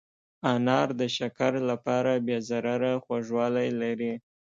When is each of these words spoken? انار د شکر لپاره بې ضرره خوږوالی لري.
انار 0.51 0.87
د 0.99 1.01
شکر 1.17 1.53
لپاره 1.69 2.11
بې 2.25 2.37
ضرره 2.49 2.93
خوږوالی 3.03 3.69
لري. 3.81 4.13